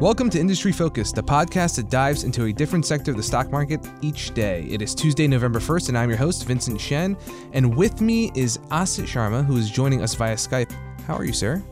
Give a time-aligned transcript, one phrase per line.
[0.00, 3.50] Welcome to Industry Focus, the podcast that dives into a different sector of the stock
[3.52, 4.62] market each day.
[4.62, 7.18] It is Tuesday, November 1st, and I'm your host, Vincent Shen.
[7.52, 10.72] And with me is Asit Sharma, who is joining us via Skype.
[11.06, 11.62] How are you, sir?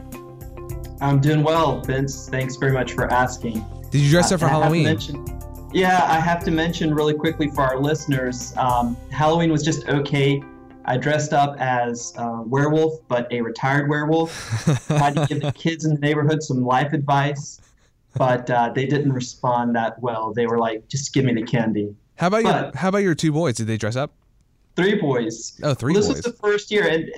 [1.00, 2.28] I'm doing well, Vince.
[2.28, 3.64] Thanks very much for asking.
[3.90, 4.84] Did you dress up for I Halloween?
[4.84, 5.24] mention-
[5.72, 10.42] yeah, I have to mention really quickly for our listeners um, Halloween was just okay.
[10.84, 14.32] I dressed up as a werewolf, but a retired werewolf.
[14.86, 17.60] Tried to give the kids in the neighborhood some life advice,
[18.18, 20.32] but uh, they didn't respond that well.
[20.34, 21.94] They were like, just give me the candy.
[22.16, 23.56] how about your How about your two boys?
[23.56, 24.12] Did they dress up?
[24.76, 25.58] Three boys.
[25.62, 26.16] Oh, three this boys.
[26.16, 27.10] was the first year, and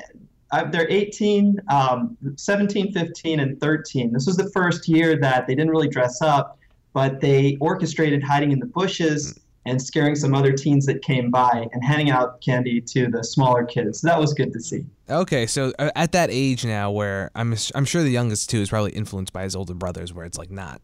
[0.53, 4.13] uh, they're 18, um, 17, 15, and 13.
[4.13, 6.59] This was the first year that they didn't really dress up,
[6.93, 11.69] but they orchestrated hiding in the bushes and scaring some other teens that came by
[11.73, 14.01] and handing out candy to the smaller kids.
[14.01, 14.85] So that was good to see.
[15.09, 18.71] Okay, so uh, at that age now, where I'm I'm sure the youngest too is
[18.71, 20.81] probably influenced by his older brothers, where it's like not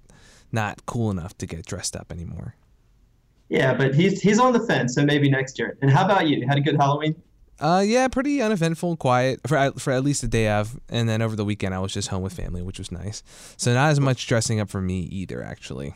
[0.56, 2.56] not cool enough to get dressed up anymore.
[3.48, 5.78] Yeah, but he's he's on the fence, so maybe next year.
[5.80, 6.44] And how about you?
[6.48, 7.14] Had a good Halloween?
[7.60, 11.22] Uh, yeah, pretty uneventful, quiet for at- for at least the day of, and then
[11.22, 13.22] over the weekend I was just home with family, which was nice.
[13.56, 15.94] So not as much dressing up for me either, actually.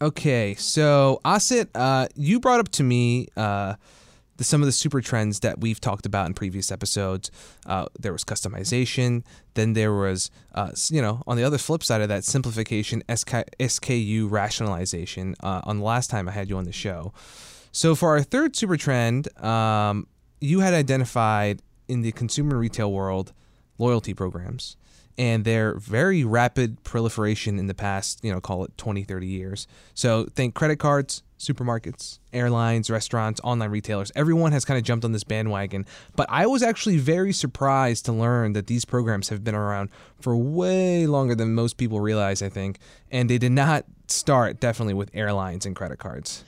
[0.00, 3.74] Okay, so Asit, uh, you brought up to me uh,
[4.36, 7.30] the, some of the super trends that we've talked about in previous episodes.
[7.66, 9.22] Uh, there was customization,
[9.54, 13.44] then there was, uh, you know, on the other flip side of that, simplification, SK,
[13.58, 15.34] SKU rationalization.
[15.40, 17.12] Uh, on the last time I had you on the show.
[17.72, 20.06] So for our third super trend, um,
[20.40, 23.32] you had identified in the consumer retail world
[23.78, 24.76] loyalty programs
[25.18, 29.66] and their very rapid proliferation in the past, you know, call it 20, 30 years.
[29.92, 34.10] So think credit cards, supermarkets, airlines, restaurants, online retailers.
[34.14, 35.86] Everyone has kind of jumped on this bandwagon.
[36.16, 39.90] But I was actually very surprised to learn that these programs have been around
[40.20, 42.78] for way longer than most people realize, I think.
[43.10, 46.44] And they did not start definitely with airlines and credit cards.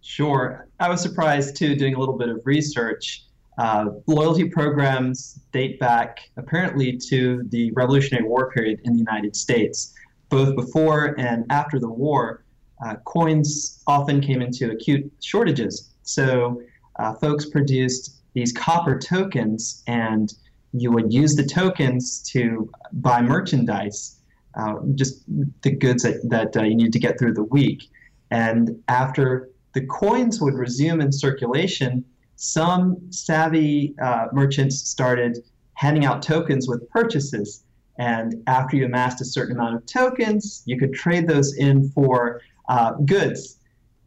[0.00, 0.68] Sure.
[0.80, 3.24] I was surprised too, doing a little bit of research.
[3.56, 9.94] Uh, loyalty programs date back apparently to the Revolutionary War period in the United States.
[10.28, 12.43] Both before and after the war,
[12.84, 15.90] uh, coins often came into acute shortages.
[16.02, 16.60] So
[16.98, 20.32] uh, folks produced these copper tokens, and
[20.72, 24.16] you would use the tokens to buy merchandise,
[24.58, 25.22] uh, just
[25.62, 27.84] the goods that, that uh, you need to get through the week.
[28.30, 32.04] And after the coins would resume in circulation,
[32.36, 35.38] some savvy uh, merchants started
[35.74, 37.64] handing out tokens with purchases.
[37.98, 42.40] And after you amassed a certain amount of tokens, you could trade those in for
[42.68, 43.58] uh, goods.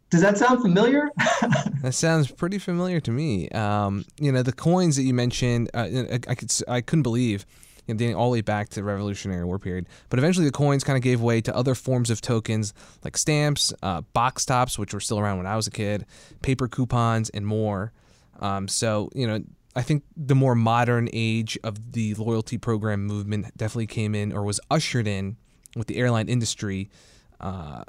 [0.09, 1.09] Does that sound familiar?
[1.83, 3.49] That sounds pretty familiar to me.
[3.49, 7.45] Um, you know, the coins that you mentioned, uh, I, I could, I couldn't believe,
[7.85, 9.87] you know, dating all the way back to the Revolutionary War period.
[10.09, 12.73] But eventually, the coins kind of gave way to other forms of tokens
[13.03, 16.05] like stamps, uh, box tops, which were still around when I was a kid,
[16.41, 17.93] paper coupons, and more.
[18.39, 19.43] Um, so, you know,
[19.75, 24.43] I think the more modern age of the loyalty program movement definitely came in or
[24.43, 25.37] was ushered in
[25.75, 26.89] with the airline industry.
[27.39, 27.83] Uh,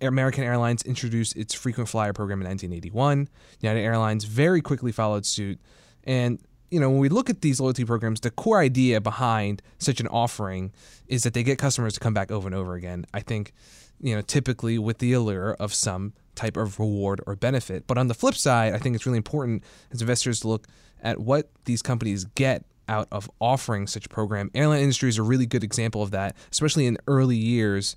[0.00, 3.28] American Airlines introduced its frequent flyer program in 1981.
[3.60, 5.58] United Airlines very quickly followed suit.
[6.04, 6.38] And,
[6.70, 10.06] you know, when we look at these loyalty programs, the core idea behind such an
[10.08, 10.72] offering
[11.06, 13.04] is that they get customers to come back over and over again.
[13.12, 13.52] I think,
[14.00, 17.86] you know, typically with the allure of some type of reward or benefit.
[17.86, 20.66] But on the flip side, I think it's really important as investors to look
[21.02, 24.50] at what these companies get out of offering such a program.
[24.54, 27.96] Airline industry is a really good example of that, especially in early years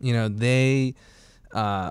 [0.00, 0.94] you know they
[1.52, 1.90] uh,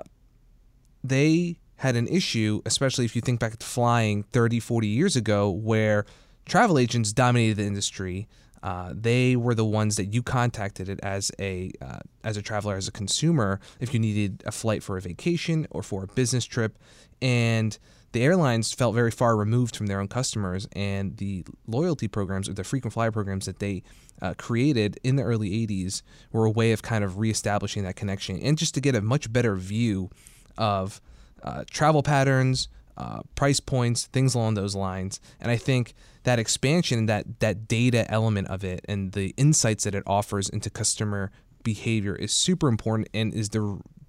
[1.04, 5.48] they had an issue especially if you think back to flying 30 40 years ago
[5.50, 6.04] where
[6.48, 8.26] travel agents dominated the industry.
[8.60, 12.74] Uh, they were the ones that you contacted it as a uh, as a traveler
[12.74, 16.44] as a consumer if you needed a flight for a vacation or for a business
[16.44, 16.76] trip.
[17.22, 17.78] And
[18.12, 22.54] the airlines felt very far removed from their own customers and the loyalty programs or
[22.54, 23.82] the frequent flyer programs that they
[24.22, 26.02] uh, created in the early 80s
[26.32, 29.32] were a way of kind of reestablishing that connection and just to get a much
[29.32, 30.10] better view
[30.56, 31.00] of
[31.42, 35.20] uh, travel patterns, uh, price points, things along those lines.
[35.40, 35.94] And I think
[36.24, 40.68] that expansion, that that data element of it, and the insights that it offers into
[40.68, 41.30] customer
[41.62, 43.60] behavior is super important and is the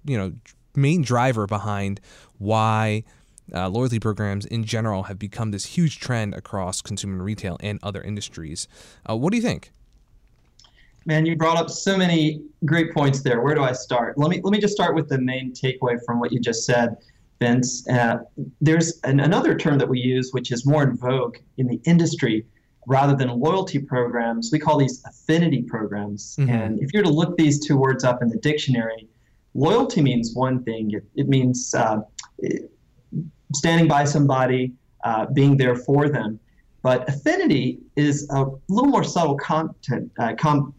[0.04, 0.32] you know
[0.74, 2.00] main driver behind
[2.38, 3.04] why
[3.54, 8.02] uh, loyalty programs in general have become this huge trend across consumer retail and other
[8.02, 8.68] industries.
[9.08, 9.70] Uh, what do you think?
[11.06, 13.40] Man, you brought up so many great points there.
[13.40, 14.18] Where do I start?
[14.18, 16.96] Let me let me just start with the main takeaway from what you just said,
[17.40, 17.88] Vince.
[17.88, 18.18] Uh,
[18.60, 22.44] there's an, another term that we use, which is more in vogue in the industry,
[22.86, 26.36] rather than loyalty programs, we call these affinity programs.
[26.36, 26.50] Mm-hmm.
[26.50, 29.08] And if you were to look these two words up in the dictionary,
[29.54, 30.92] loyalty means one thing.
[30.92, 32.00] It, it means uh,
[33.54, 34.72] standing by somebody,
[35.04, 36.38] uh, being there for them.
[36.82, 40.74] But affinity is a little more subtle content, uh, com,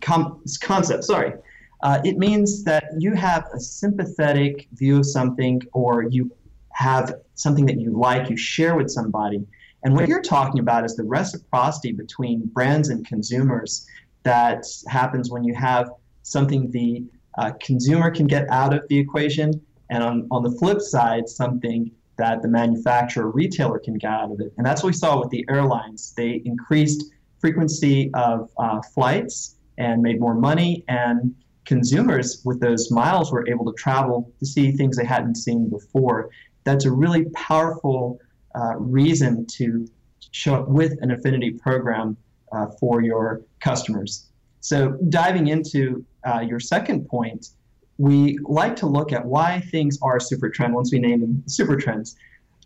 [0.00, 1.04] com, concept.
[1.04, 1.32] Sorry.
[1.82, 6.30] Uh, it means that you have a sympathetic view of something or you
[6.72, 9.46] have something that you like, you share with somebody.
[9.82, 13.86] And what you're talking about is the reciprocity between brands and consumers
[14.24, 15.90] that happens when you have
[16.22, 17.04] something the
[17.38, 21.90] uh, consumer can get out of the equation, and on, on the flip side, something
[22.16, 24.52] that the manufacturer retailer can get out of it.
[24.56, 26.12] And that's what we saw with the airlines.
[26.16, 31.34] They increased frequency of uh, flights and made more money, and
[31.64, 36.30] consumers with those miles were able to travel to see things they hadn't seen before.
[36.64, 38.20] That's a really powerful
[38.54, 39.88] uh, reason to
[40.32, 42.16] show up with an affinity program
[42.52, 44.26] uh, for your customers.
[44.60, 47.48] So, diving into uh, your second point,
[48.00, 51.76] we like to look at why things are super trend once we name them super
[51.76, 52.16] trends.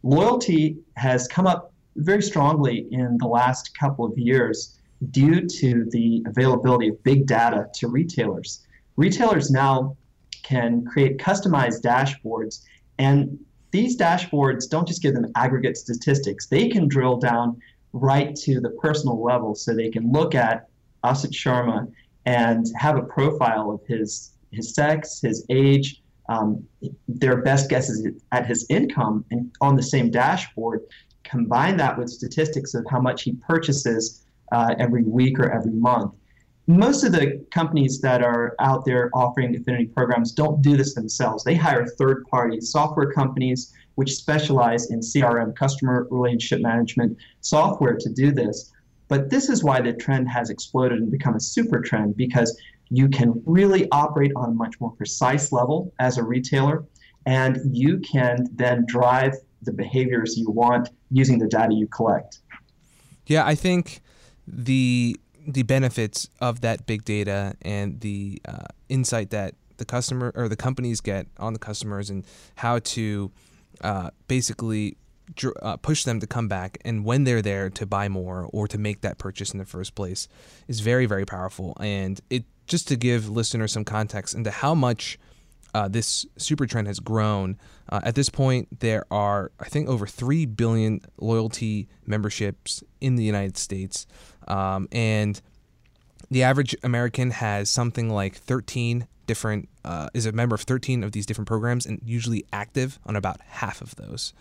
[0.05, 4.79] Loyalty has come up very strongly in the last couple of years
[5.11, 8.65] due to the availability of big data to retailers.
[8.97, 9.97] Retailers now
[10.45, 12.63] can create customized dashboards
[13.01, 13.37] and
[13.73, 16.47] these dashboards don't just give them aggregate statistics.
[16.47, 17.61] They can drill down
[17.93, 20.69] right to the personal level so they can look at
[21.03, 21.91] Asit Sharma
[22.25, 26.65] and have a profile of his his sex, his age, um,
[27.09, 30.81] their best guesses at his income, and on the same dashboard,
[31.25, 36.15] combine that with statistics of how much he purchases uh, every week or every month
[36.67, 41.45] most of the companies that are out there offering affinity programs don't do this themselves.
[41.45, 48.09] They hire third party software companies which specialize in CRM, customer relationship management software, to
[48.09, 48.73] do this.
[49.09, 52.59] But this is why the trend has exploded and become a super trend because
[52.91, 56.85] you can really operate on a much more precise level as a retailer,
[57.27, 62.41] and you can then drive the behaviors you want using the data you collect.
[63.27, 64.03] Yeah, I think
[64.47, 70.49] the the benefits of that big data and the uh, insight that the customer or
[70.49, 72.25] the companies get on the customers and
[72.57, 73.31] how to
[73.83, 74.97] uh, basically
[75.63, 78.79] uh, push them to come back and when they're there to buy more or to
[78.79, 80.29] make that purchase in the first place
[80.69, 85.19] is very very powerful and it just to give listeners some context into how much
[85.75, 87.59] uh, this super trend has grown.
[87.89, 93.25] Uh, at this point, there are, I think, over 3 billion loyalty memberships in the
[93.25, 94.07] United States.
[94.47, 95.41] Um, and
[96.31, 101.13] the average American has something like 13 different, uh, is a member of 13 of
[101.13, 104.33] these different programs and usually active on about half of those.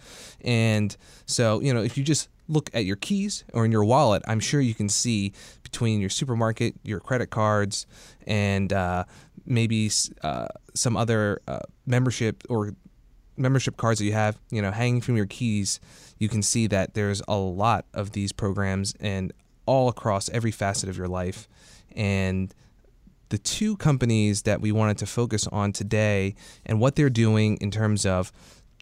[0.41, 4.21] And so, you know, if you just look at your keys or in your wallet,
[4.27, 5.33] I'm sure you can see
[5.73, 7.87] between your supermarket, your credit cards,
[8.27, 9.03] and uh,
[9.43, 9.89] maybe
[10.21, 12.75] uh, some other uh, membership or
[13.37, 15.79] membership cards that you have, you know, hanging from your keys,
[16.19, 19.33] you can see that there's a lot of these programs and
[19.65, 21.47] all across every facet of your life.
[21.95, 22.53] And
[23.29, 26.35] the two companies that we wanted to focus on today
[26.67, 28.31] and what they're doing in terms of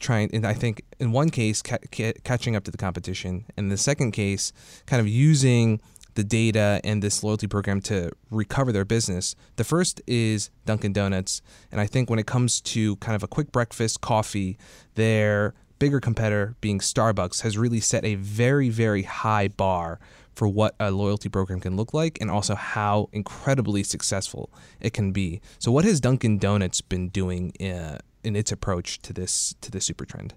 [0.01, 3.71] trying, and I think in one case, ca- ca- catching up to the competition, and
[3.71, 4.51] the second case,
[4.87, 5.79] kind of using
[6.15, 9.35] the data and this loyalty program to recover their business.
[9.55, 11.41] The first is Dunkin' Donuts.
[11.71, 14.57] And I think when it comes to kind of a quick breakfast coffee,
[14.95, 19.99] their bigger competitor, being Starbucks, has really set a very, very high bar
[20.35, 24.49] for what a loyalty program can look like and also how incredibly successful
[24.79, 25.41] it can be.
[25.59, 29.85] So, what has Dunkin' Donuts been doing uh, in its approach to this to this
[29.85, 30.33] super trend?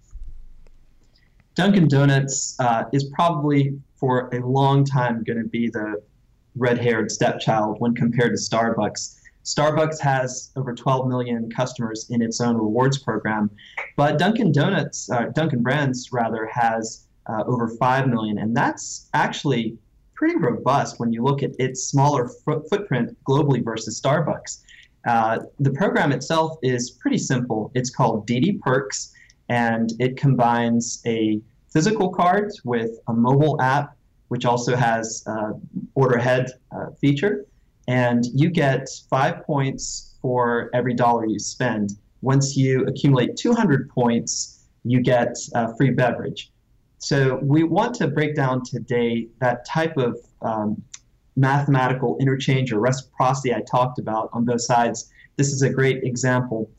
[1.55, 6.03] Dunkin' Donuts uh, is probably for a long time going to be the
[6.57, 9.21] red-haired stepchild when compared to Starbucks.
[9.45, 13.51] Starbucks has over 12 million customers in its own rewards program,
[13.97, 19.77] but Dunkin' Donuts, uh, Dunkin' Brands rather, has uh, over 5 million, and that's actually
[20.15, 24.61] pretty robust when you look at its smaller footprint globally versus Starbucks.
[25.07, 27.71] Uh, the program itself is pretty simple.
[27.75, 29.13] It's called DD Perks,
[29.49, 31.41] and it combines a
[31.73, 33.97] physical card with a mobile app,
[34.29, 35.53] which also has uh,
[35.95, 37.45] order ahead uh, feature,
[37.89, 41.99] and you get five points for every dollar you spend.
[42.23, 46.51] Once you accumulate 200 points, you get a free beverage.
[46.99, 50.83] So we want to break down today that type of um,
[51.37, 55.11] mathematical interchange or reciprocity I talked about on both sides.
[55.37, 56.71] This is a great example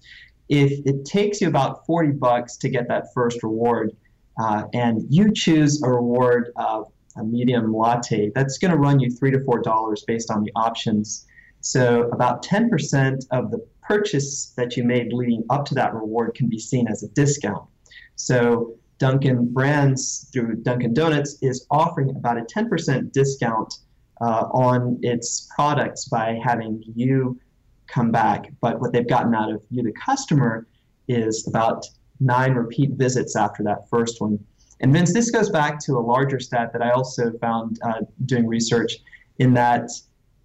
[0.50, 3.96] if it takes you about 40 bucks to get that first reward
[4.40, 9.10] uh, and you choose a reward of a medium latte, that's going to run you
[9.10, 11.25] three to four dollars based on the options.
[11.62, 16.48] So about 10% of the purchase that you made leading up to that reward can
[16.48, 17.68] be seen as a discount.
[18.16, 23.74] So Dunkin' Brands through Dunkin' Donuts is offering about a 10% discount
[24.22, 27.40] uh, on its products by having you
[27.88, 28.51] come back.
[28.62, 30.68] But what they've gotten out of you, the customer,
[31.08, 31.86] is about
[32.20, 34.39] nine repeat visits after that first one.
[34.82, 38.46] And Vince, this goes back to a larger stat that I also found uh, doing
[38.46, 38.98] research
[39.39, 39.89] in that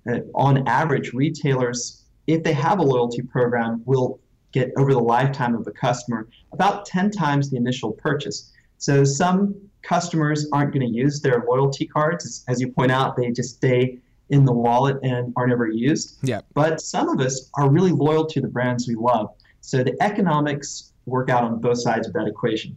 [0.09, 4.21] uh, on average, retailers, if they have a loyalty program, will
[4.53, 8.53] get over the lifetime of a customer about 10 times the initial purchase.
[8.79, 12.45] So some customers aren't going to use their loyalty cards.
[12.49, 13.99] As you point out, they just stay
[14.31, 16.19] in the wallet and are never used.
[16.23, 16.41] Yeah.
[16.55, 19.31] But some of us are really loyal to the brands we love.
[19.61, 22.77] So the economics work out on both sides of that equation.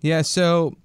[0.00, 0.22] Yeah.
[0.22, 0.76] So,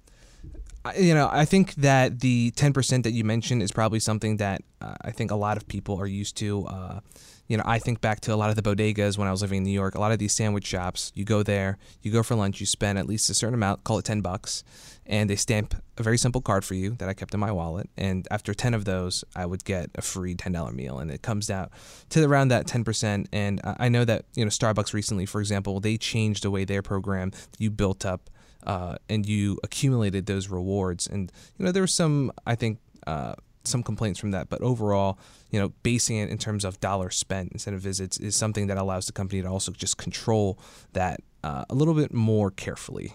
[0.98, 4.94] you know, I think that the 10% that you mentioned is probably something that uh,
[5.02, 6.66] I think a lot of people are used to.
[6.66, 7.00] Uh,
[7.48, 9.58] you know, I think back to a lot of the bodegas when I was living
[9.58, 9.94] in New York.
[9.94, 12.98] A lot of these sandwich shops, you go there, you go for lunch, you spend
[12.98, 14.64] at least a certain amount, call it 10 bucks,
[15.06, 17.88] and they stamp a very simple card for you that I kept in my wallet.
[17.96, 20.98] And after 10 of those, I would get a free $10 meal.
[20.98, 21.70] And it comes out
[22.10, 23.26] to around that 10%.
[23.30, 26.82] And I know that, you know, Starbucks recently, for example, they changed the way their
[26.82, 28.30] program you built up
[28.64, 31.06] uh, and you accumulated those rewards.
[31.06, 33.34] And, you know, there was some, I think, uh,
[33.66, 35.18] some complaints from that, but overall,
[35.50, 38.76] you know, basing it in terms of dollars spent instead of visits is something that
[38.76, 40.58] allows the company to also just control
[40.92, 43.14] that uh, a little bit more carefully.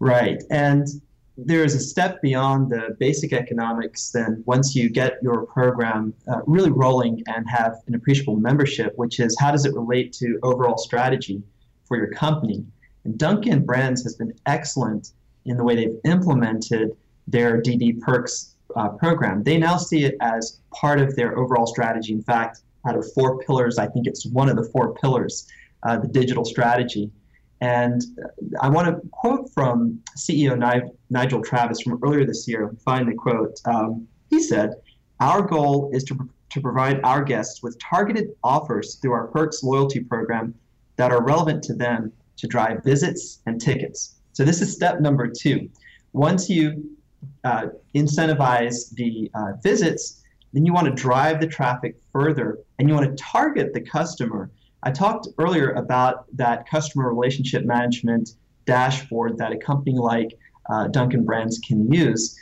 [0.00, 0.86] Right, and
[1.36, 4.10] there is a step beyond the basic economics.
[4.10, 9.20] Then, once you get your program uh, really rolling and have an appreciable membership, which
[9.20, 11.42] is how does it relate to overall strategy
[11.84, 12.64] for your company?
[13.16, 15.12] Dunkin' Brands has been excellent
[15.44, 16.96] in the way they've implemented
[17.26, 19.42] their DD Perks uh, program.
[19.42, 22.12] They now see it as part of their overall strategy.
[22.12, 25.46] In fact, out of four pillars, I think it's one of the four pillars,
[25.82, 27.10] uh, the digital strategy.
[27.60, 28.28] And uh,
[28.60, 30.56] I want to quote from CEO
[31.10, 32.74] Nigel Travis from earlier this year.
[32.84, 33.60] Find the quote.
[33.64, 34.74] Um, he said,
[35.20, 40.00] Our goal is to, to provide our guests with targeted offers through our Perks loyalty
[40.00, 40.54] program
[40.96, 44.16] that are relevant to them to drive visits and tickets.
[44.32, 45.68] So, this is step number two.
[46.12, 46.96] Once you
[47.44, 52.94] uh, incentivize the uh, visits, then you want to drive the traffic further and you
[52.94, 54.50] want to target the customer.
[54.82, 58.30] I talked earlier about that customer relationship management
[58.64, 60.38] dashboard that a company like
[60.70, 62.38] uh, Dunkin' Brands can use,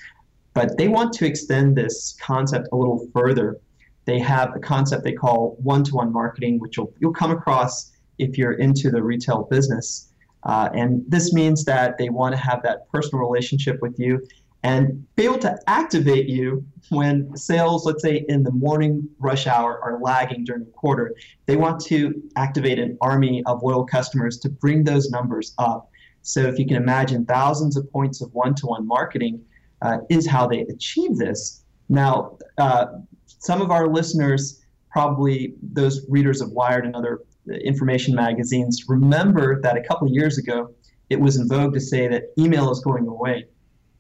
[0.55, 3.59] but they want to extend this concept a little further.
[4.05, 8.55] They have a concept they call one-to-one marketing, which you'll, you'll come across if you're
[8.55, 10.13] into the retail business.
[10.45, 14.25] Uh, and this means that they want to have that personal relationship with you
[14.63, 19.81] and be able to activate you when sales, let's say in the morning rush hour,
[19.83, 21.15] are lagging during the quarter.
[21.47, 25.91] They want to activate an army of loyal customers to bring those numbers up.
[26.23, 29.41] So if you can imagine thousands of points of one-to-one marketing
[29.83, 31.65] uh, is how they achieve this.
[31.89, 32.87] Now, uh,
[33.27, 39.77] some of our listeners, probably those readers of Wired and other information magazines, remember that
[39.77, 40.71] a couple of years ago,
[41.11, 43.47] it was in vogue to say that email is going away.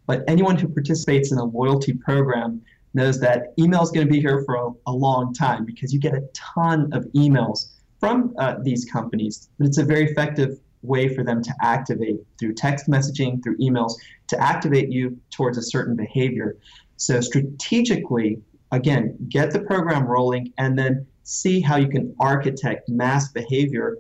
[0.07, 2.63] But anyone who participates in a loyalty program
[2.95, 6.01] knows that email is going to be here for a, a, long time because you
[6.01, 9.51] get a ton of emails from uh, these companies.
[9.59, 13.95] But it's a very effective way for them to activate through text messaging, through emails,
[14.29, 16.57] to activate you towards a certain behavior.
[16.97, 18.41] So strategically,
[18.73, 23.99] again, get the program rolling and then see how you can architect mass behavior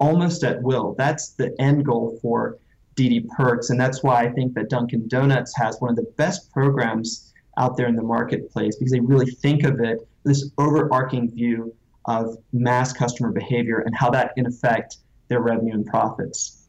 [0.00, 0.94] almost at will.
[0.98, 2.58] That's the end goal for
[2.96, 6.52] DD Perks, and that's why I think that Dunkin' Donuts has one of the best
[6.52, 11.72] programs out there in the marketplace because they really think of it this overarching view
[12.06, 14.96] of mass customer behavior and how that can affect
[15.28, 16.66] their revenue and profits.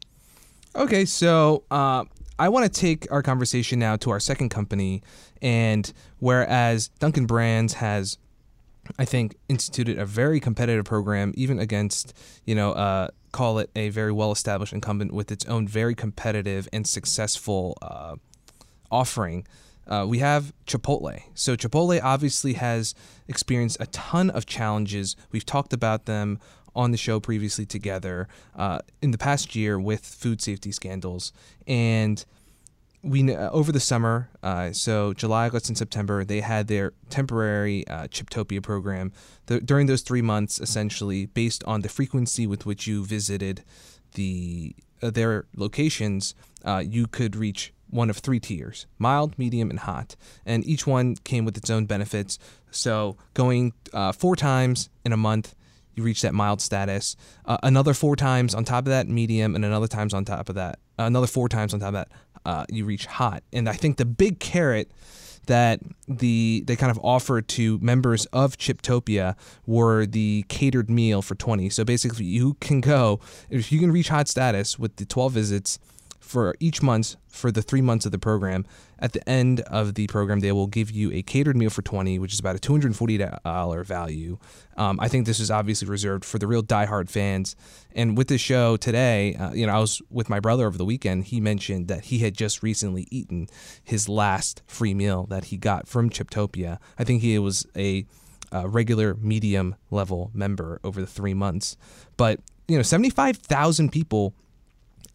[0.76, 2.06] Okay, so uh,
[2.38, 5.02] I want to take our conversation now to our second company,
[5.42, 8.18] and whereas Dunkin' Brands has
[8.98, 12.14] I think instituted a very competitive program, even against
[12.46, 16.70] you know uh, call it a very well established incumbent with its own very competitive
[16.72, 18.16] and successful uh,
[18.92, 19.46] offering.
[19.88, 21.22] Uh, we have Chipotle.
[21.36, 22.96] So, Chipotle obviously has
[23.28, 25.16] experienced a ton of challenges.
[25.32, 26.40] We've talked about them
[26.76, 31.32] on the show previously together uh, in the past year with food safety scandals.
[31.68, 32.26] And
[33.06, 37.88] we uh, over the summer, uh, so July, August, and September, they had their temporary
[37.88, 39.14] uh, Chiptopia program.
[39.46, 43.64] The, during those three months, essentially, based on the frequency with which you visited
[44.14, 46.34] the uh, their locations,
[46.64, 50.16] uh, you could reach one of three tiers mild, medium, and hot.
[50.46, 52.40] And each one came with its own benefits.
[52.72, 55.54] So going uh, four times in a month,
[55.94, 57.16] you reach that mild status.
[57.46, 60.56] Uh, another four times on top of that, medium, and another times on top of
[60.56, 62.10] that, another four times on top of that,
[62.46, 63.44] uh, you reach hot.
[63.52, 64.92] And I think the big carrot
[65.48, 69.36] that the they kind of offered to members of Chiptopia
[69.66, 71.70] were the catered meal for 20.
[71.70, 75.80] So basically you can go if you can reach hot status with the 12 visits
[76.26, 78.66] for each month for the three months of the program.
[78.98, 82.18] At the end of the program, they will give you a catered meal for 20,
[82.18, 84.38] which is about a $240 value.
[84.76, 87.56] Um, I think this is obviously reserved for the real diehard fans.
[87.94, 90.86] And with this show today, uh, you know, I was with my brother over the
[90.86, 91.26] weekend.
[91.26, 93.48] He mentioned that he had just recently eaten
[93.84, 96.80] his last free meal that he got from Chiptopia.
[96.98, 98.06] I think he was a
[98.52, 101.78] uh, regular medium level member over the three months.
[102.18, 104.34] But, you know, 75,000 people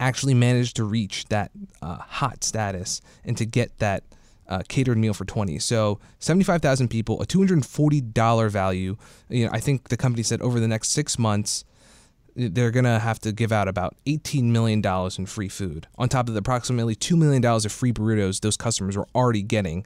[0.00, 1.50] actually managed to reach that
[1.82, 4.02] uh, hot status and to get that
[4.48, 8.96] uh, catered meal for 20 so 75000 people a $240 value.
[9.28, 11.64] You know i think the company said over the next six months
[12.34, 14.80] they're going to have to give out about $18 million
[15.18, 15.88] in free food.
[15.98, 19.84] On top of the approximately $2 million of free burritos those customers were already getting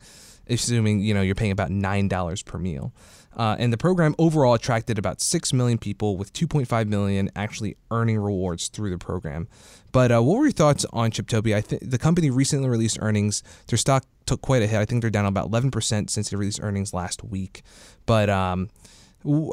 [0.49, 2.93] assuming you know you're paying about $9 per meal
[3.37, 8.19] uh, and the program overall attracted about 6 million people, with 2.5 million actually earning
[8.19, 9.49] rewards through the program.
[9.93, 11.55] But uh, what were your thoughts on Chiptopia?
[11.57, 13.43] I think the company recently released earnings.
[13.69, 14.79] Their stock took quite a hit.
[14.79, 17.63] I think they're down about 11% since they released earnings last week.
[18.07, 18.71] But um,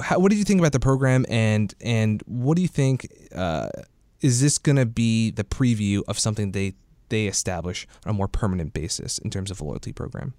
[0.03, 3.07] how, what did you think about the program, and and what do you think?
[3.33, 3.69] Uh,
[4.19, 6.73] is this going to be the preview of something they
[7.09, 10.33] they establish on a more permanent basis in terms of a loyalty program?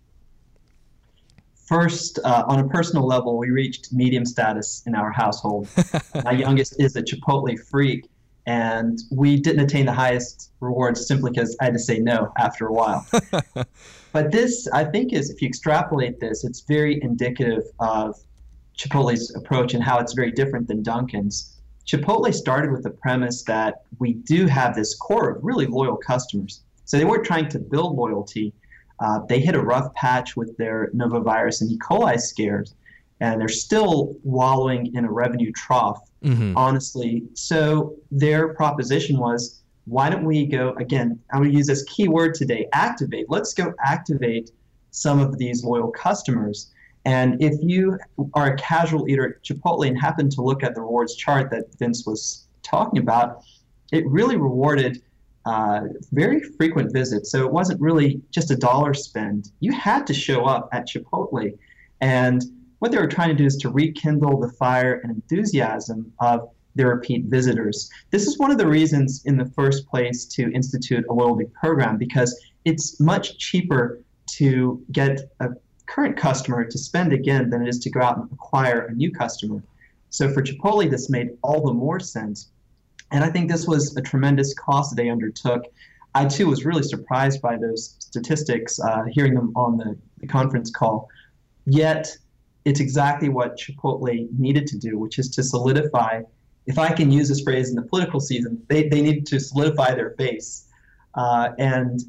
[1.66, 5.68] First, uh, on a personal level, we reached medium status in our household.
[6.24, 8.08] My youngest is a Chipotle freak,
[8.46, 12.66] and we didn't attain the highest rewards simply because I had to say no after
[12.66, 13.06] a while.
[14.12, 18.16] but this, I think, is if you extrapolate this, it's very indicative of
[18.76, 21.60] Chipotle's approach and how it's very different than Dunkin's.
[21.86, 26.62] Chipotle started with the premise that we do have this core of really loyal customers.
[26.84, 28.52] So they weren't trying to build loyalty,
[29.00, 31.78] uh, they hit a rough patch with their norovirus and E.
[31.78, 32.74] coli scares,
[33.20, 36.56] and they're still wallowing in a revenue trough, mm-hmm.
[36.56, 37.24] honestly.
[37.34, 42.08] So their proposition was why don't we go, again, I'm going to use this key
[42.08, 43.26] word today activate.
[43.28, 44.50] Let's go activate
[44.90, 46.70] some of these loyal customers.
[47.04, 47.98] And if you
[48.34, 51.64] are a casual eater at Chipotle and happen to look at the rewards chart that
[51.78, 53.42] Vince was talking about,
[53.90, 55.02] it really rewarded
[55.44, 57.30] uh, very frequent visits.
[57.30, 59.50] So it wasn't really just a dollar spend.
[59.60, 61.56] You had to show up at Chipotle.
[62.00, 62.42] And
[62.78, 66.88] what they were trying to do is to rekindle the fire and enthusiasm of their
[66.88, 67.90] repeat visitors.
[68.10, 71.98] This is one of the reasons in the first place to institute a loyalty program
[71.98, 74.00] because it's much cheaper
[74.38, 75.50] to get a
[75.86, 79.10] current customer to spend again than it is to go out and acquire a new
[79.10, 79.62] customer.
[80.10, 82.51] So for Chipotle, this made all the more sense
[83.12, 85.64] and I think this was a tremendous cost they undertook.
[86.14, 90.70] I too was really surprised by those statistics, uh, hearing them on the, the conference
[90.70, 91.08] call.
[91.64, 92.16] Yet,
[92.64, 96.22] it's exactly what Chipotle needed to do, which is to solidify,
[96.66, 99.94] if I can use this phrase in the political season, they, they needed to solidify
[99.94, 100.68] their base.
[101.14, 102.00] Uh, and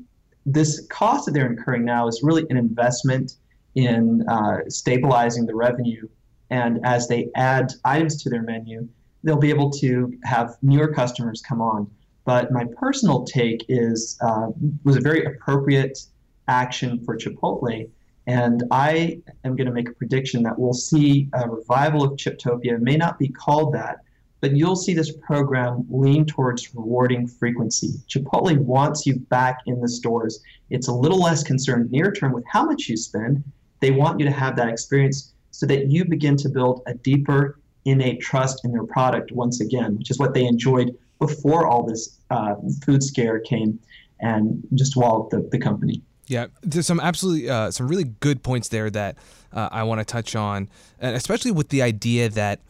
[0.46, 3.36] this cost that they're incurring now is really an investment
[3.76, 6.08] in uh, stabilizing the revenue.
[6.50, 8.88] And as they add items to their menu,
[9.24, 11.90] they'll be able to have newer customers come on.
[12.26, 14.48] But my personal take is uh,
[14.84, 16.00] was a very appropriate
[16.48, 17.90] action for Chipotle,
[18.28, 22.76] and I am going to make a prediction that we'll see a revival of Chiptopia.
[22.76, 23.98] It may not be called that,
[24.40, 27.96] but you'll see this program lean towards rewarding frequency.
[28.08, 30.42] Chipotle wants you back in the stores.
[30.70, 33.44] It's a little less concerned near term with how much you spend.
[33.82, 37.60] They want you to have that experience so that you begin to build a deeper
[37.86, 42.18] innate trust in their product once again, which is what they enjoyed before all this
[42.30, 43.80] uh, food scare came
[44.20, 46.02] and just walled the, the company.
[46.28, 49.18] Yeah, there's some absolutely uh, some really good points there that
[49.52, 50.70] uh, I want to touch on,
[51.00, 52.62] and especially with the idea that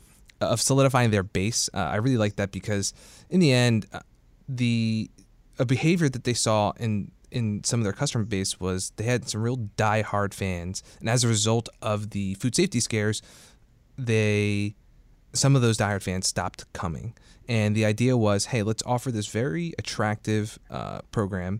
[0.42, 1.70] uh, of solidifying their base.
[1.74, 2.94] Uh, I really like that because
[3.30, 4.00] in the end, uh,
[4.50, 5.10] the
[5.60, 9.30] a behavior that they saw in in some of their customer base was they had
[9.30, 13.22] some real die-hard fans, and as a result of the food safety scares,
[13.98, 14.76] they
[15.34, 17.14] some of those diehard fans stopped coming.
[17.48, 21.60] And the idea was, hey, let's offer this very attractive uh, program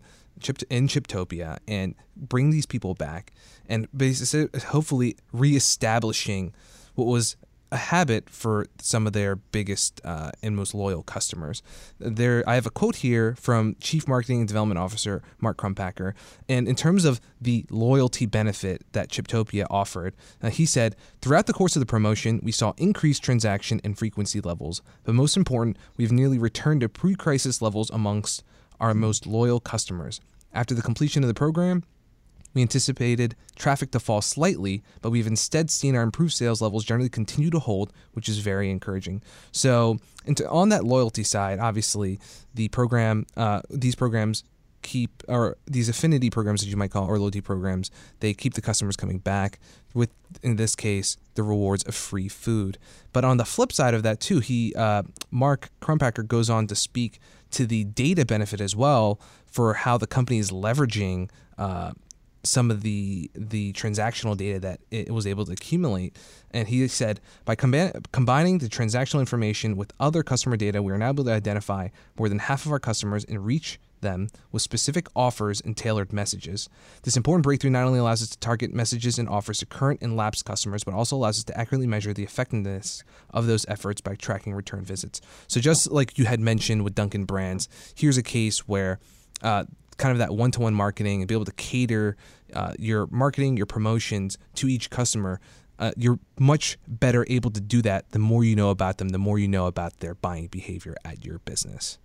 [0.70, 3.32] in Chiptopia and bring these people back
[3.68, 6.52] and basically hopefully reestablishing
[6.94, 7.36] what was
[7.72, 11.62] a habit for some of their biggest uh, and most loyal customers.
[11.98, 16.14] There, I have a quote here from Chief Marketing and Development Officer Mark Crumpacker,
[16.48, 21.52] and in terms of the loyalty benefit that Chiptopia offered, uh, he said, "Throughout the
[21.52, 26.12] course of the promotion, we saw increased transaction and frequency levels, but most important, we've
[26.12, 28.44] nearly returned to pre-crisis levels amongst
[28.78, 30.20] our most loyal customers."
[30.52, 31.82] After the completion of the program,
[32.54, 37.08] we anticipated traffic to fall slightly, but we've instead seen our improved sales levels generally
[37.08, 39.22] continue to hold, which is very encouraging.
[39.52, 39.98] So,
[40.36, 42.18] to, on that loyalty side, obviously,
[42.54, 44.44] the program, uh, these programs
[44.82, 47.90] keep, or these affinity programs, as you might call, or loyalty programs,
[48.20, 49.58] they keep the customers coming back.
[49.92, 50.10] With
[50.42, 52.78] in this case, the rewards of free food.
[53.12, 56.74] But on the flip side of that too, he uh, Mark Crumpacker goes on to
[56.74, 57.20] speak
[57.52, 61.92] to the data benefit as well for how the company is leveraging uh,
[62.44, 66.16] some of the the transactional data that it was able to accumulate.
[66.50, 70.98] And he said by combi- combining the transactional information with other customer data, we are
[70.98, 75.08] now able to identify more than half of our customers and reach them with specific
[75.16, 76.68] offers and tailored messages.
[77.02, 80.16] This important breakthrough not only allows us to target messages and offers to current and
[80.16, 84.14] lapsed customers, but also allows us to accurately measure the effectiveness of those efforts by
[84.14, 85.20] tracking return visits.
[85.48, 89.00] So, just like you had mentioned with Dunkin' Brands, here's a case where
[89.42, 92.16] uh, kind of that one-to-one marketing and be able to cater
[92.52, 95.40] uh, your marketing, your promotions to each customer.
[95.78, 99.18] Uh, you're much better able to do that the more you know about them, the
[99.18, 101.98] more you know about their buying behavior at your business.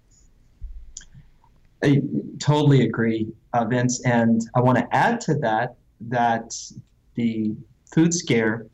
[1.84, 2.02] I
[2.40, 4.04] totally agree, uh, Vince.
[4.06, 6.54] And I want to add to that that
[7.16, 7.56] the
[7.94, 8.66] food scare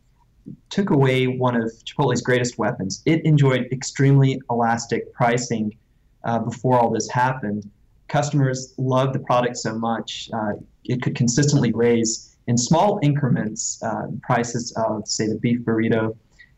[0.69, 3.01] took away one of Chipotle's greatest weapons.
[3.05, 5.75] It enjoyed extremely elastic pricing
[6.23, 7.69] uh, before all this happened
[8.07, 14.07] customers love the product so much, uh, it could consistently raise in small increments uh,
[14.21, 16.15] prices of, say, the beef burrito,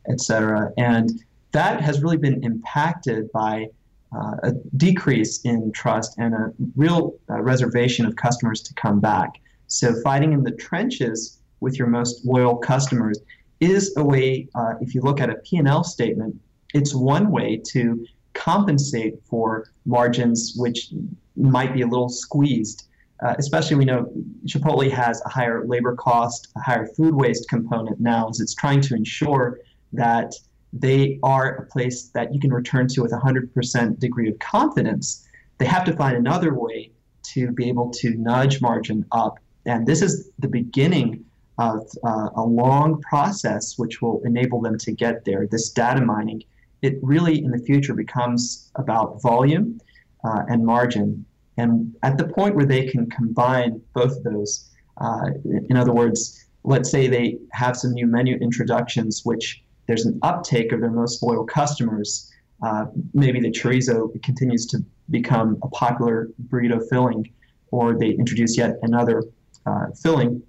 [0.10, 0.72] et cetera.
[0.78, 3.68] And that has really been impacted by
[4.16, 9.32] uh, a decrease in trust and a real uh, reservation of customers to come back.
[9.68, 13.20] So, fighting in the trenches with your most loyal customers
[13.60, 16.40] is a way, uh, if you look at a P&L statement,
[16.74, 18.06] it's one way to
[18.38, 20.93] compensate for margins which
[21.36, 22.86] might be a little squeezed.
[23.23, 24.12] Uh, especially, we know
[24.45, 28.82] Chipotle has a higher labor cost, a higher food waste component now, as it's trying
[28.82, 29.60] to ensure
[29.93, 30.34] that
[30.71, 35.28] they are a place that you can return to with 100% degree of confidence.
[35.58, 36.91] They have to find another way
[37.34, 39.39] to be able to nudge margin up.
[39.65, 41.26] And this is the beginning
[41.58, 45.47] of uh, a long process which will enable them to get there.
[45.47, 46.43] This data mining,
[46.82, 49.80] it really in the future becomes about volume
[50.24, 51.26] uh, and margin.
[51.58, 55.30] And at the point where they can combine both of those, uh,
[55.70, 60.72] in other words, let's say they have some new menu introductions, which there's an uptake
[60.72, 62.32] of their most loyal customers.
[62.62, 67.32] Uh, maybe the chorizo continues to become a popular burrito filling,
[67.72, 69.24] or they introduce yet another
[69.66, 70.42] uh, filling.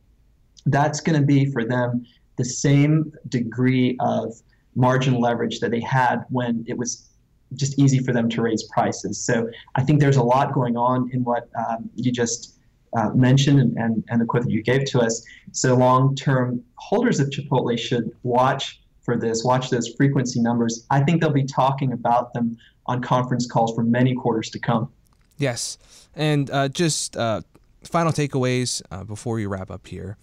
[0.67, 2.05] That's going to be for them
[2.37, 4.35] the same degree of
[4.79, 7.09] margin leverage that they had when it was
[7.55, 9.19] just easy for them to raise prices.
[9.19, 12.59] So I think there's a lot going on in what um, you just
[12.97, 15.25] uh, mentioned and, and, and the quote that you gave to us.
[15.53, 20.87] So long-term holders of Chipotle should watch for this, watch those frequency numbers.
[20.91, 24.91] I think they'll be talking about them on conference calls for many quarters to come.
[25.39, 25.79] Yes,
[26.15, 27.43] and uh, just uh,
[27.85, 30.17] final takeaways uh, before we wrap up here.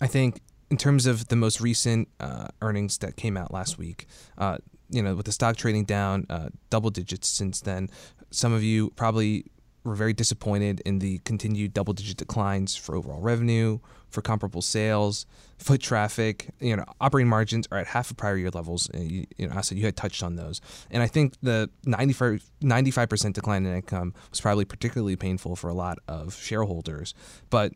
[0.00, 0.40] I think
[0.72, 4.06] in terms of the most recent uh, earnings that came out last week,
[4.38, 4.56] uh,
[4.88, 7.90] you know, with the stock trading down uh, double digits since then,
[8.30, 9.44] some of you probably
[9.84, 15.26] were very disappointed in the continued double digit declines for overall revenue, for comparable sales,
[15.58, 16.48] foot traffic.
[16.58, 18.88] You know, operating margins are at half of prior year levels.
[18.94, 20.62] And you, you know, I said you had touched on those.
[20.90, 25.74] And I think the 95, 95% decline in income was probably particularly painful for a
[25.74, 27.12] lot of shareholders.
[27.50, 27.74] But,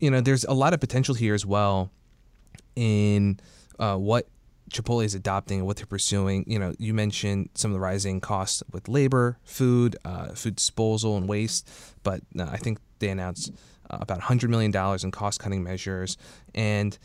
[0.00, 1.90] you know, there's a lot of potential here as well
[2.76, 3.40] in
[3.78, 4.28] uh, what
[4.70, 6.44] Chipotle is adopting and what they're pursuing.
[6.46, 11.16] You know, you mentioned some of the rising costs with labor, food, uh, food disposal,
[11.16, 11.68] and waste,
[12.02, 13.52] but uh, I think they announced
[13.90, 16.16] uh, about $100 million in cost cutting measures.
[16.54, 16.98] And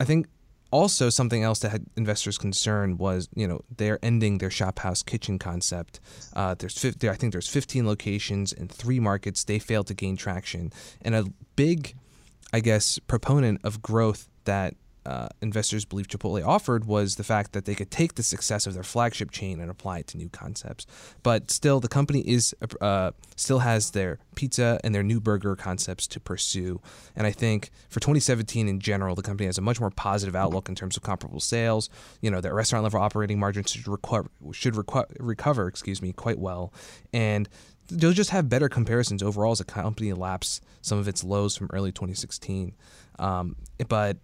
[0.00, 0.26] I think
[0.70, 5.04] also something else that had investors concerned was, you know, they're ending their shop house
[5.04, 6.00] kitchen concept.
[6.34, 9.44] Uh, there's 50, I think there's 15 locations in three markets.
[9.44, 10.72] They failed to gain traction.
[11.02, 11.94] And a big,
[12.52, 14.74] I guess, proponent of growth that
[15.06, 18.74] uh, investors believe Chipotle offered was the fact that they could take the success of
[18.74, 20.86] their flagship chain and apply it to new concepts.
[21.22, 26.06] But still, the company is uh, still has their pizza and their new burger concepts
[26.08, 26.80] to pursue.
[27.14, 30.68] And I think for 2017 in general, the company has a much more positive outlook
[30.68, 31.90] in terms of comparable sales.
[32.20, 36.38] You know, their restaurant level operating margins should recover, should reco- recover, excuse me, quite
[36.38, 36.72] well,
[37.12, 37.48] and
[37.88, 41.68] they'll just have better comparisons overall as a company laps some of its lows from
[41.72, 42.74] early 2016.
[43.18, 43.56] Um,
[43.88, 44.18] but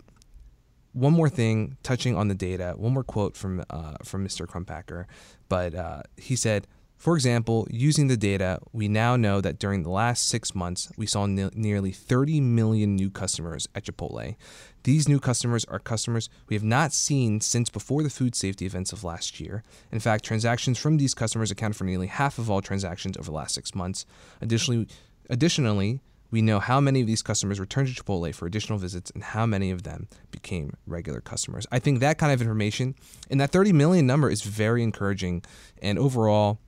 [0.93, 4.47] one more thing, touching on the data, one more quote from uh, from Mr.
[4.47, 5.07] Crumpacker,
[5.49, 6.67] but uh, he said,
[7.01, 11.07] for example, using the data, we now know that during the last six months, we
[11.07, 14.37] saw ne- nearly 30 million new customers at Chipotle.
[14.83, 18.93] These new customers are customers we have not seen since before the food safety events
[18.93, 19.63] of last year.
[19.91, 23.37] In fact, transactions from these customers accounted for nearly half of all transactions over the
[23.37, 24.05] last six months.
[24.43, 24.87] Additionally,
[25.31, 29.23] additionally, we know how many of these customers returned to Chipotle for additional visits and
[29.23, 31.67] how many of them became regular customers.
[31.73, 32.95] I think that kind of information
[33.31, 35.43] and that 30 million number is very encouraging.
[35.83, 36.59] And overall,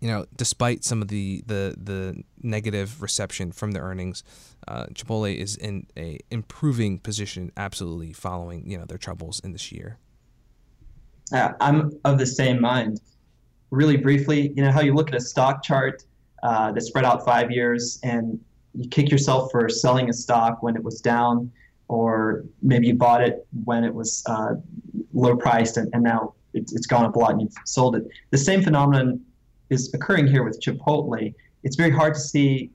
[0.00, 4.22] you know, despite some of the the, the negative reception from the earnings,
[4.66, 9.72] uh, Chipotle is in a improving position, absolutely following you know their troubles in this
[9.72, 9.98] year.
[11.32, 13.00] Uh, I'm of the same mind.
[13.70, 16.04] Really briefly, you know how you look at a stock chart
[16.42, 18.38] uh, spread out five years, and
[18.78, 21.50] you kick yourself for selling a stock when it was down,
[21.88, 24.54] or maybe you bought it when it was uh,
[25.12, 28.06] low priced and, and now it, has gone up a lot and you've sold it.
[28.30, 29.20] The same phenomenon
[29.70, 31.34] is occurring here with Chipotle.
[31.64, 32.70] It's very hard to see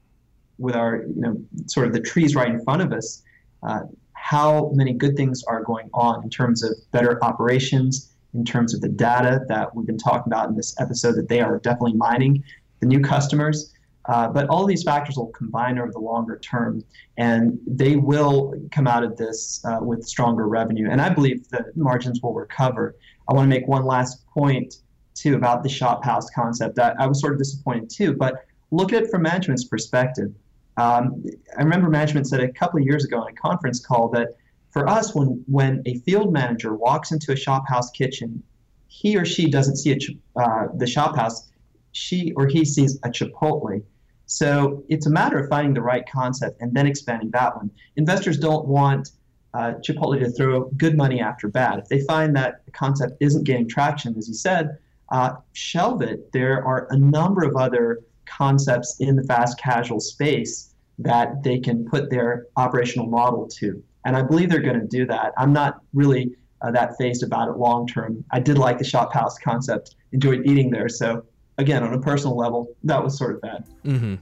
[0.58, 1.38] with our, you know,
[1.68, 3.24] sort of the trees right in front of us,
[3.64, 3.82] uh,
[4.14, 8.82] how many good things are going on in terms of better operations, in terms of
[8.82, 12.44] the data that we've been talking about in this episode that they are definitely mining,
[12.80, 13.74] the new customers.
[14.06, 16.84] Uh, but all these factors will combine over the longer term,
[17.18, 20.90] and they will come out of this uh, with stronger revenue.
[20.92, 22.96] And I believe that margins will recover.
[23.30, 24.76] I want to make one last point
[25.16, 26.80] too about the shop house concept.
[26.80, 30.34] I, I was sort of disappointed too, but look at it from management's perspective.
[30.78, 31.24] Um,
[31.58, 34.30] I remember management said a couple of years ago on a conference call that
[34.72, 38.42] for us, when when a field manager walks into a shop house kitchen,
[38.88, 41.50] he or she doesn't see a, uh, the shop house,
[41.92, 43.84] she or he sees a Chipotle.
[44.26, 47.70] So it's a matter of finding the right concept and then expanding that one.
[47.96, 49.12] Investors don't want
[49.54, 51.80] uh, Chipotle to throw good money after bad.
[51.80, 54.78] If they find that the concept isn't gaining traction, as you said,
[55.12, 56.32] uh, shelve it.
[56.32, 61.86] There are a number of other concepts in the fast casual space that they can
[61.86, 63.84] put their operational model to.
[64.06, 65.34] And I believe they're going to do that.
[65.38, 68.24] I'm not really uh, that phased about it long term.
[68.32, 70.90] I did like the shop house concept, enjoyed eating there.
[70.90, 71.26] So
[71.58, 73.64] again, on a personal level, that was sort of bad.
[73.86, 74.16] Mm-hmm.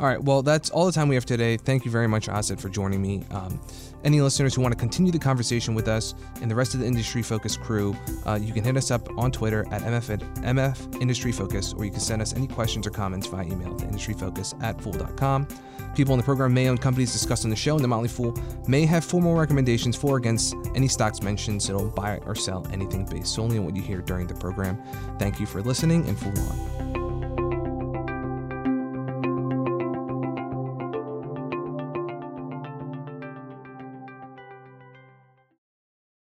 [0.00, 0.22] All right.
[0.22, 1.58] Well, that's all the time we have today.
[1.58, 3.22] Thank you very much, Asit, for joining me.
[3.30, 3.60] Um,
[4.02, 6.86] any listeners who want to continue the conversation with us and the rest of the
[6.86, 11.32] industry focus crew, uh, you can hit us up on Twitter at MF, MF Industry
[11.32, 14.80] Focus, or you can send us any questions or comments via email to industryfocus at
[14.80, 15.46] fool.com.
[15.94, 18.36] People in the program may own companies discussed on the show, and the Motley Fool
[18.66, 22.66] may have formal recommendations for or against any stocks mentioned, so don't buy or sell
[22.72, 24.80] anything based solely on what you hear during the program.
[25.18, 26.99] Thank you for listening and Fool on.